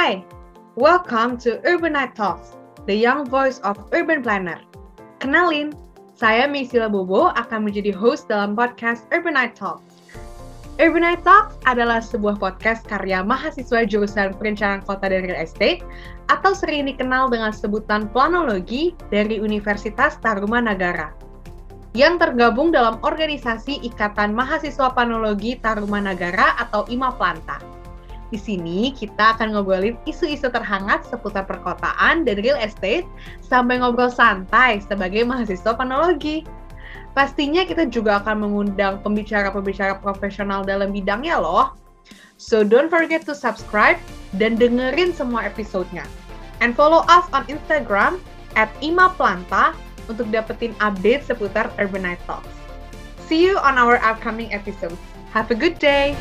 [0.00, 0.24] Hai,
[0.80, 2.56] welcome to Urbanite Talks,
[2.88, 4.56] the young voice of urban planner.
[5.20, 5.76] Kenalin,
[6.16, 10.00] saya Misila Bobo akan menjadi host dalam podcast Urbanite Talks.
[10.80, 15.84] Urbanite Talks adalah sebuah podcast karya mahasiswa jurusan perencanaan kota dan real estate
[16.32, 21.12] atau sering dikenal dengan sebutan planologi dari Universitas Tarumanagara
[21.92, 27.59] yang tergabung dalam organisasi Ikatan Mahasiswa Planologi Tarumanagara atau IMA Planta.
[28.30, 33.02] Di sini kita akan ngobrolin isu-isu terhangat seputar perkotaan dan real estate
[33.42, 36.46] sampai ngobrol santai sebagai mahasiswa panologi.
[37.10, 41.74] Pastinya kita juga akan mengundang pembicara-pembicara profesional dalam bidangnya loh.
[42.38, 43.98] So don't forget to subscribe
[44.38, 46.06] dan dengerin semua episodenya.
[46.62, 48.22] And follow us on Instagram
[48.54, 49.74] at imaplanta
[50.06, 52.50] untuk dapetin update seputar Urbanite Talks.
[53.26, 54.98] See you on our upcoming episodes.
[55.30, 56.18] Have a good day!